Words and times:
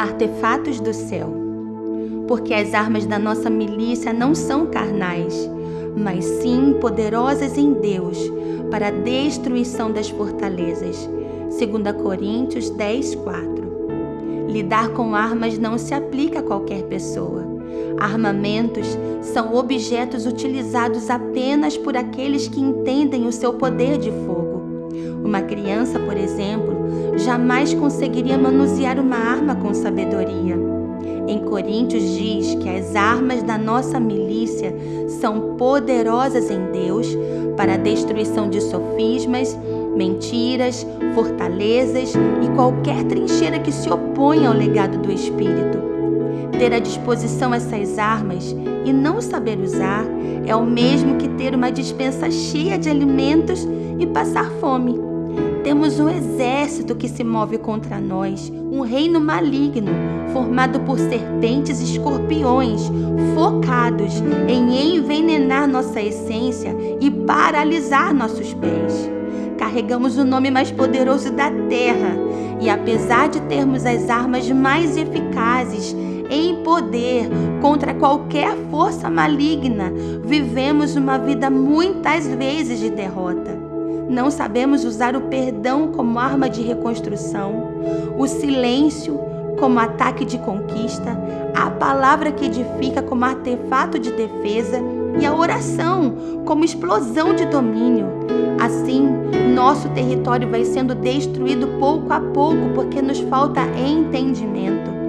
artefatos 0.00 0.80
do 0.80 0.94
céu. 0.94 1.30
Porque 2.26 2.54
as 2.54 2.72
armas 2.72 3.04
da 3.04 3.18
nossa 3.18 3.50
milícia 3.50 4.12
não 4.12 4.34
são 4.34 4.66
carnais, 4.66 5.48
mas 5.96 6.24
sim 6.24 6.76
poderosas 6.80 7.58
em 7.58 7.74
Deus 7.74 8.18
para 8.70 8.88
a 8.88 8.90
destruição 8.90 9.92
das 9.92 10.08
fortalezas. 10.08 11.08
2 11.50 12.02
Coríntios 12.02 12.70
10, 12.70 13.16
4. 13.16 13.60
Lidar 14.48 14.88
com 14.90 15.14
armas 15.14 15.58
não 15.58 15.76
se 15.76 15.92
aplica 15.92 16.38
a 16.38 16.42
qualquer 16.42 16.84
pessoa. 16.84 17.44
Armamentos 17.98 18.86
são 19.20 19.54
objetos 19.54 20.24
utilizados 20.24 21.10
apenas 21.10 21.76
por 21.76 21.96
aqueles 21.96 22.48
que 22.48 22.60
entendem 22.60 23.26
o 23.26 23.32
seu 23.32 23.54
poder 23.54 23.98
de 23.98 24.10
fogo. 24.10 24.62
Uma 25.22 25.42
criança, 25.42 25.98
por 25.98 26.16
exemplo, 26.16 26.69
jamais 27.24 27.74
conseguiria 27.74 28.38
manusear 28.38 28.98
uma 28.98 29.16
arma 29.16 29.54
com 29.54 29.72
sabedoria. 29.74 30.58
Em 31.28 31.38
Coríntios 31.40 32.02
diz 32.02 32.54
que 32.56 32.68
as 32.68 32.96
armas 32.96 33.42
da 33.42 33.56
nossa 33.56 34.00
milícia 34.00 34.74
são 35.20 35.56
poderosas 35.56 36.50
em 36.50 36.72
Deus 36.72 37.06
para 37.56 37.74
a 37.74 37.76
destruição 37.76 38.48
de 38.48 38.60
sofismas, 38.60 39.56
mentiras, 39.96 40.86
fortalezas 41.14 42.14
e 42.14 42.48
qualquer 42.54 43.04
trincheira 43.04 43.58
que 43.58 43.70
se 43.70 43.90
oponha 43.90 44.48
ao 44.48 44.54
legado 44.54 44.98
do 44.98 45.12
Espírito. 45.12 45.78
Ter 46.58 46.72
à 46.72 46.78
disposição 46.78 47.54
essas 47.54 47.98
armas 47.98 48.54
e 48.84 48.92
não 48.92 49.20
saber 49.20 49.58
usar 49.58 50.04
é 50.46 50.54
o 50.56 50.64
mesmo 50.64 51.16
que 51.16 51.28
ter 51.28 51.54
uma 51.54 51.70
dispensa 51.70 52.30
cheia 52.30 52.78
de 52.78 52.88
alimentos 52.88 53.66
e 53.98 54.06
passar 54.06 54.50
fome. 54.60 55.09
Temos 55.62 56.00
um 56.00 56.08
exército 56.08 56.94
que 56.94 57.06
se 57.06 57.22
move 57.22 57.58
contra 57.58 58.00
nós, 58.00 58.50
um 58.50 58.80
reino 58.80 59.20
maligno, 59.20 59.92
formado 60.32 60.80
por 60.80 60.98
serpentes 60.98 61.80
e 61.80 61.84
escorpiões, 61.84 62.80
focados 63.34 64.14
em 64.48 64.96
envenenar 64.96 65.68
nossa 65.68 66.00
essência 66.00 66.74
e 66.98 67.10
paralisar 67.10 68.14
nossos 68.14 68.54
pés. 68.54 69.10
Carregamos 69.58 70.16
o 70.16 70.24
nome 70.24 70.50
mais 70.50 70.70
poderoso 70.70 71.30
da 71.30 71.50
terra 71.68 72.16
e, 72.58 72.70
apesar 72.70 73.28
de 73.28 73.42
termos 73.42 73.84
as 73.84 74.08
armas 74.08 74.50
mais 74.50 74.96
eficazes 74.96 75.94
em 76.30 76.62
poder 76.62 77.28
contra 77.60 77.92
qualquer 77.92 78.56
força 78.70 79.10
maligna, 79.10 79.92
vivemos 80.24 80.96
uma 80.96 81.18
vida 81.18 81.50
muitas 81.50 82.26
vezes 82.26 82.80
de 82.80 82.88
derrota. 82.88 83.69
Não 84.10 84.28
sabemos 84.28 84.84
usar 84.84 85.14
o 85.14 85.20
perdão 85.20 85.92
como 85.92 86.18
arma 86.18 86.50
de 86.50 86.62
reconstrução, 86.62 87.70
o 88.18 88.26
silêncio 88.26 89.20
como 89.56 89.78
ataque 89.78 90.24
de 90.24 90.36
conquista, 90.38 91.16
a 91.54 91.70
palavra 91.70 92.32
que 92.32 92.46
edifica 92.46 93.02
como 93.02 93.24
artefato 93.24 94.00
de 94.00 94.10
defesa 94.10 94.80
e 95.20 95.24
a 95.24 95.32
oração 95.32 96.42
como 96.44 96.64
explosão 96.64 97.36
de 97.36 97.46
domínio. 97.46 98.08
Assim, 98.60 99.08
nosso 99.54 99.88
território 99.90 100.50
vai 100.50 100.64
sendo 100.64 100.92
destruído 100.92 101.68
pouco 101.78 102.12
a 102.12 102.18
pouco 102.18 102.70
porque 102.74 103.00
nos 103.00 103.20
falta 103.20 103.60
entendimento. 103.78 104.99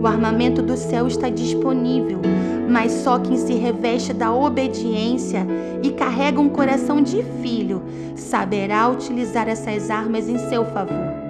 O 0.00 0.06
armamento 0.06 0.62
do 0.62 0.76
céu 0.76 1.06
está 1.06 1.28
disponível, 1.28 2.20
mas 2.68 2.92
só 2.92 3.18
quem 3.18 3.36
se 3.36 3.54
reveste 3.54 4.12
da 4.12 4.32
obediência 4.32 5.46
e 5.82 5.90
carrega 5.90 6.40
um 6.40 6.48
coração 6.48 7.00
de 7.00 7.22
filho 7.42 7.82
saberá 8.14 8.88
utilizar 8.88 9.48
essas 9.48 9.90
armas 9.90 10.28
em 10.28 10.38
seu 10.38 10.64
favor. 10.64 11.26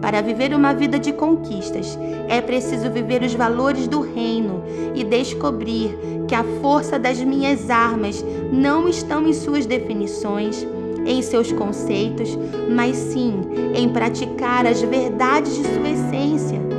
Para 0.00 0.20
viver 0.20 0.52
uma 0.52 0.74
vida 0.74 0.98
de 0.98 1.12
conquistas, 1.12 1.96
é 2.28 2.40
preciso 2.40 2.90
viver 2.90 3.22
os 3.22 3.34
valores 3.34 3.86
do 3.86 4.00
reino 4.00 4.64
e 4.94 5.04
descobrir 5.04 5.96
que 6.26 6.34
a 6.34 6.42
força 6.60 6.98
das 6.98 7.22
minhas 7.22 7.70
armas 7.70 8.24
não 8.52 8.88
estão 8.88 9.28
em 9.28 9.32
suas 9.32 9.64
definições, 9.64 10.66
em 11.06 11.22
seus 11.22 11.52
conceitos, 11.52 12.36
mas 12.68 12.96
sim 12.96 13.42
em 13.76 13.88
praticar 13.88 14.66
as 14.66 14.82
verdades 14.82 15.56
de 15.56 15.62
sua 15.62 15.88
essência 15.88 16.71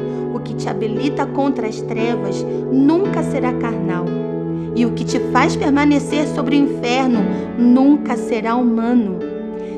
que 0.44 0.54
te 0.54 0.70
habilita 0.70 1.26
contra 1.26 1.68
as 1.68 1.82
trevas 1.82 2.46
nunca 2.72 3.24
será 3.24 3.54
carnal, 3.54 4.06
e 4.76 4.86
o 4.86 4.94
que 4.94 5.06
te 5.06 5.20
faz 5.32 5.56
permanecer 5.56 6.28
sobre 6.28 6.56
o 6.56 6.60
inferno 6.60 7.20
nunca 7.58 8.16
será 8.16 8.56
humano. 8.56 9.20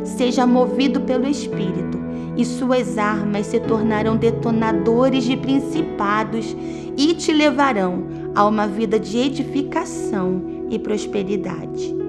Seja 0.03 0.45
movido 0.45 1.01
pelo 1.01 1.27
Espírito, 1.27 1.99
e 2.37 2.45
suas 2.45 2.97
armas 2.97 3.47
se 3.47 3.59
tornarão 3.59 4.17
detonadores 4.17 5.23
de 5.23 5.37
principados 5.37 6.55
e 6.97 7.13
te 7.13 7.31
levarão 7.33 8.03
a 8.33 8.45
uma 8.45 8.67
vida 8.67 8.99
de 8.99 9.17
edificação 9.17 10.41
e 10.69 10.77
prosperidade. 10.77 12.04